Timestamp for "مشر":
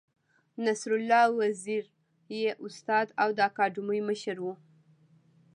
4.09-4.37